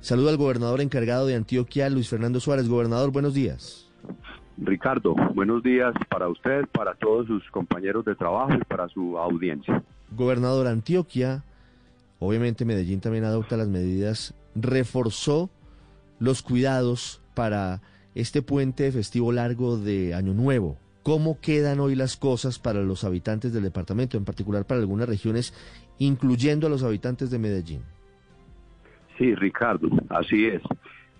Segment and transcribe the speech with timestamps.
[0.00, 2.68] Saludo al gobernador encargado de Antioquia, Luis Fernando Suárez.
[2.68, 3.90] Gobernador, buenos días.
[4.56, 9.82] Ricardo, buenos días para usted, para todos sus compañeros de trabajo y para su audiencia.
[10.10, 11.44] Gobernador Antioquia,
[12.18, 15.50] obviamente Medellín también adopta las medidas, reforzó
[16.18, 17.82] los cuidados para
[18.14, 20.78] este puente festivo largo de Año Nuevo.
[21.02, 25.54] ¿Cómo quedan hoy las cosas para los habitantes del departamento, en particular para algunas regiones,
[25.98, 27.82] incluyendo a los habitantes de Medellín?
[29.20, 30.62] Sí, Ricardo, así es.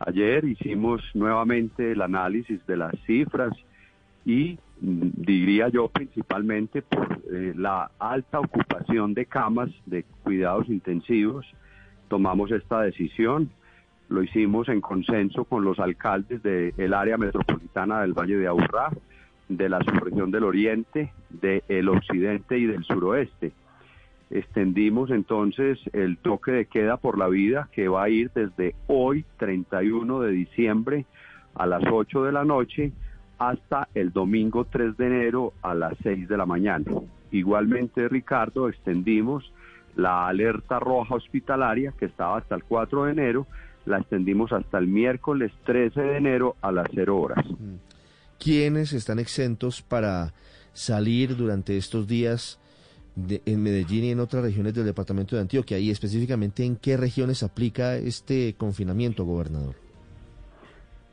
[0.00, 3.54] Ayer hicimos nuevamente el análisis de las cifras
[4.26, 11.46] y mm, diría yo principalmente por eh, la alta ocupación de camas de cuidados intensivos,
[12.08, 13.48] tomamos esta decisión.
[14.10, 18.90] Lo hicimos en consenso con los alcaldes del área metropolitana del Valle de Aburrá,
[19.48, 23.52] de la subregión del Oriente, del Occidente y del Suroeste
[24.30, 29.24] extendimos entonces el toque de queda por la vida que va a ir desde hoy,
[29.38, 31.06] 31 de diciembre,
[31.54, 32.92] a las 8 de la noche,
[33.38, 36.90] hasta el domingo 3 de enero a las 6 de la mañana.
[37.30, 39.52] Igualmente, Ricardo, extendimos
[39.94, 43.46] la alerta roja hospitalaria que estaba hasta el 4 de enero,
[43.86, 47.44] la extendimos hasta el miércoles 13 de enero a las 0 horas.
[48.38, 50.34] ¿Quiénes están exentos para
[50.72, 52.58] salir durante estos días?
[53.16, 57.42] En Medellín y en otras regiones del departamento de Antioquia y específicamente en qué regiones
[57.42, 59.74] aplica este confinamiento, gobernador?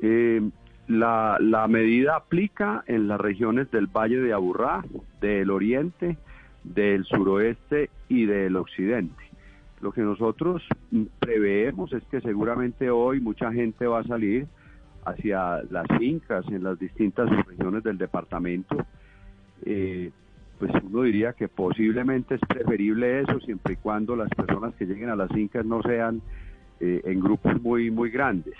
[0.00, 0.40] Eh,
[0.86, 4.84] la, la, medida aplica en las regiones del Valle de Aburrá,
[5.20, 6.16] del Oriente,
[6.62, 9.24] del Suroeste y del Occidente.
[9.80, 10.62] Lo que nosotros
[11.18, 14.46] preveemos es que seguramente hoy mucha gente va a salir
[15.04, 18.76] hacia las fincas en las distintas regiones del departamento.
[19.64, 20.10] Eh,
[20.58, 25.10] pues uno diría que posiblemente es preferible eso siempre y cuando las personas que lleguen
[25.10, 26.20] a las fincas no sean
[26.80, 28.54] eh, en grupos muy muy grandes.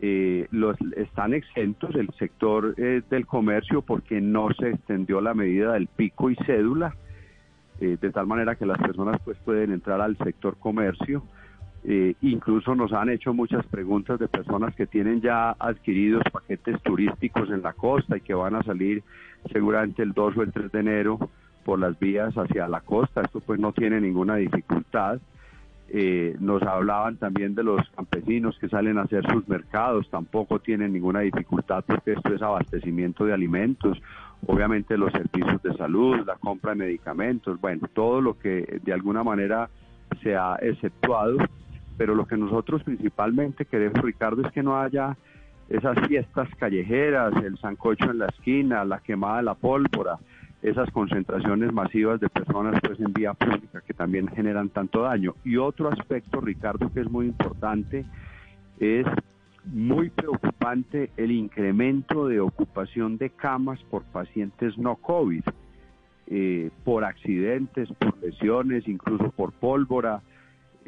[0.00, 5.72] Eh, los están exentos el sector eh, del comercio porque no se extendió la medida
[5.72, 6.94] del pico y cédula
[7.78, 11.22] de tal manera que las personas pues pueden entrar al sector comercio
[12.22, 17.62] incluso nos han hecho muchas preguntas de personas que tienen ya adquiridos paquetes turísticos en
[17.62, 19.04] la costa y que van a salir
[19.52, 21.30] seguramente el 2 o el 3 de enero
[21.64, 23.22] por las vías hacia la costa.
[23.22, 25.20] Esto pues no tiene ninguna dificultad.
[25.88, 30.92] Eh, nos hablaban también de los campesinos que salen a hacer sus mercados, tampoco tienen
[30.92, 33.96] ninguna dificultad porque esto es abastecimiento de alimentos,
[34.46, 39.22] obviamente los servicios de salud, la compra de medicamentos, bueno, todo lo que de alguna
[39.22, 39.70] manera
[40.24, 41.36] se ha exceptuado,
[41.96, 45.16] pero lo que nosotros principalmente queremos, Ricardo, es que no haya
[45.68, 50.18] esas fiestas callejeras, el sancocho en la esquina, la quemada de la pólvora,
[50.62, 55.34] esas concentraciones masivas de personas pues en vía pública que también generan tanto daño.
[55.44, 58.04] Y otro aspecto, Ricardo, que es muy importante,
[58.78, 59.06] es
[59.64, 65.42] muy preocupante el incremento de ocupación de camas por pacientes no COVID,
[66.28, 70.22] eh, por accidentes, por lesiones, incluso por pólvora,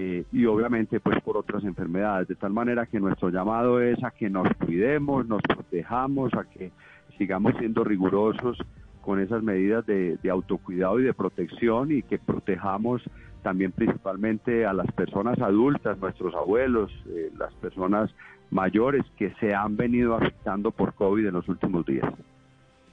[0.00, 4.12] eh, y obviamente pues por otras enfermedades, de tal manera que nuestro llamado es a
[4.12, 6.70] que nos cuidemos, nos protejamos, a que
[7.18, 8.56] sigamos siendo rigurosos
[9.00, 13.02] con esas medidas de, autocuidado y de protección y que protejamos
[13.42, 18.08] también principalmente a las personas adultas, nuestros abuelos, eh, las personas
[18.50, 22.14] mayores que se han venido afectando por COVID en los últimos días.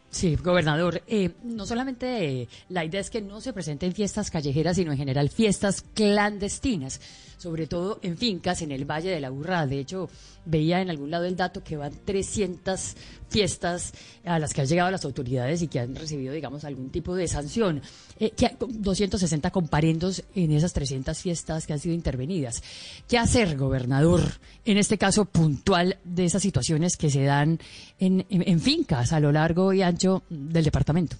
[0.09, 4.77] Sí, gobernador, eh, no solamente eh, la idea es que no se presenten fiestas callejeras,
[4.77, 7.01] sino en general fiestas clandestinas,
[7.37, 9.67] sobre todo en fincas en el Valle de la Burra.
[9.67, 10.09] De hecho,
[10.45, 12.95] veía en algún lado el dato que van 300
[13.27, 13.93] fiestas
[14.23, 17.27] a las que han llegado las autoridades y que han recibido, digamos, algún tipo de
[17.27, 17.81] sanción.
[18.19, 22.63] Eh, que, 260 comparendos en esas 300 fiestas que han sido intervenidas.
[23.07, 24.21] ¿Qué hacer, gobernador,
[24.63, 27.59] en este caso puntual de esas situaciones que se dan
[27.99, 29.94] en, fincas a lo largo y ancho?
[30.29, 31.15] Del departamento.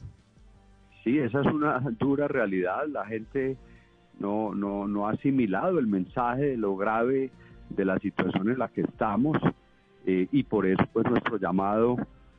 [1.03, 2.88] Sí, esa es una dura realidad.
[2.88, 3.58] La gente
[4.19, 7.31] no, no, no ha asimilado el mensaje de lo grave
[7.69, 9.38] de la situación en la que estamos
[10.05, 11.97] eh, y por eso pues nuestro llamado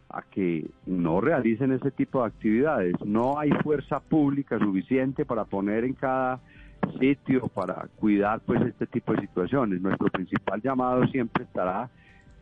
[0.08, 2.94] a que no realicen ese tipo de actividades.
[3.04, 6.40] No hay fuerza pública suficiente para poner en cada
[7.00, 9.80] sitio para cuidar pues este tipo de situaciones.
[9.80, 11.90] Nuestro principal llamado siempre estará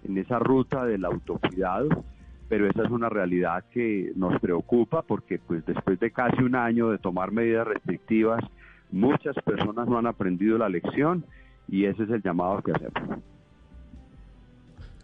[0.04, 2.04] en esa ruta del autocuidado
[2.48, 6.90] pero esa es una realidad que nos preocupa porque pues después de casi un año
[6.90, 8.44] de tomar medidas restrictivas,
[8.90, 11.24] muchas personas no han aprendido la lección
[11.68, 13.20] y ese es el llamado que hacemos.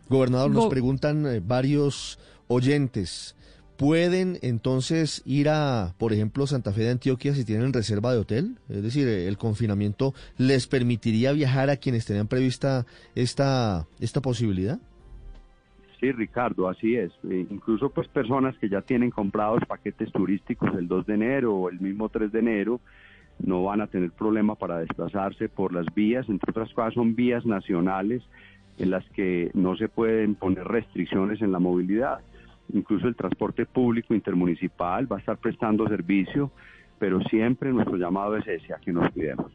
[0.09, 3.37] Gobernador, nos preguntan eh, varios oyentes
[3.81, 8.59] pueden entonces ir a, por ejemplo, Santa Fe de Antioquia si tienen reserva de hotel?
[8.69, 12.85] Es decir, el confinamiento les permitiría viajar a quienes tenían prevista
[13.15, 14.79] esta, esta posibilidad?
[16.01, 17.13] Sí, Ricardo, así es.
[17.29, 21.69] Eh, incluso pues personas que ya tienen comprados paquetes turísticos el 2 de enero o
[21.69, 22.81] el mismo 3 de enero
[23.39, 27.47] no van a tener problema para desplazarse por las vías, entre otras cosas son vías
[27.47, 28.23] nacionales
[28.79, 32.21] en las que no se pueden poner restricciones en la movilidad
[32.73, 36.51] incluso el transporte público intermunicipal va a estar prestando servicio,
[36.99, 39.53] pero siempre nuestro llamado es ese, a que nos cuidemos.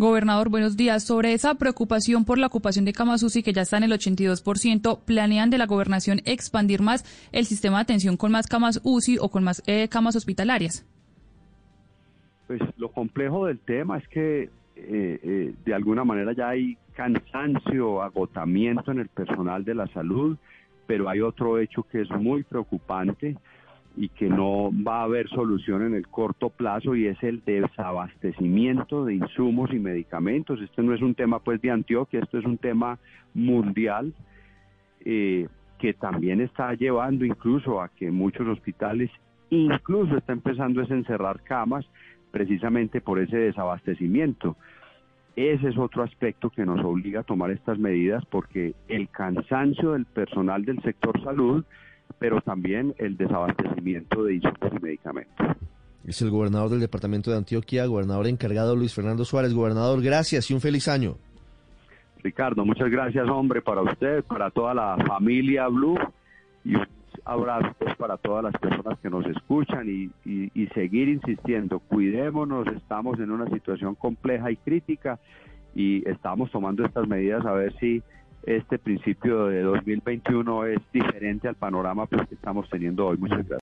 [0.00, 1.04] Gobernador, buenos días.
[1.04, 5.04] Sobre esa preocupación por la ocupación de camas UCI, que ya está en el 82%,
[5.04, 9.28] ¿planean de la gobernación expandir más el sistema de atención con más camas UCI o
[9.28, 10.86] con más eh, camas hospitalarias?
[12.46, 18.00] Pues lo complejo del tema es que eh, eh, de alguna manera ya hay cansancio,
[18.00, 20.38] agotamiento en el personal de la salud
[20.90, 23.36] pero hay otro hecho que es muy preocupante
[23.96, 29.04] y que no va a haber solución en el corto plazo y es el desabastecimiento
[29.04, 30.60] de insumos y medicamentos.
[30.60, 32.98] Este no es un tema pues de Antioquia, esto es un tema
[33.34, 34.12] mundial
[35.04, 35.48] eh,
[35.78, 39.10] que también está llevando incluso a que muchos hospitales
[39.50, 41.84] incluso está empezando a encerrar camas
[42.30, 44.56] precisamente por ese desabastecimiento.
[45.36, 50.04] Ese es otro aspecto que nos obliga a tomar estas medidas porque el cansancio del
[50.04, 51.64] personal del sector salud,
[52.18, 55.46] pero también el desabastecimiento de insumos y medicamentos.
[56.06, 59.54] Es el gobernador del departamento de Antioquia, gobernador encargado Luis Fernando Suárez.
[59.54, 61.16] Gobernador, gracias y un feliz año.
[62.22, 65.98] Ricardo, muchas gracias, hombre, para usted, para toda la familia Blue
[66.64, 66.86] y un
[67.24, 70.10] abrazo para todas las personas que nos escuchan y,
[70.54, 75.18] y, seguir insistiendo, cuidémonos, estamos en una situación compleja y crítica
[75.74, 78.02] y estamos tomando estas medidas a ver si
[78.44, 83.16] este principio de 2021 es diferente al panorama pues, que estamos teniendo hoy.
[83.18, 83.58] Muchas gracias.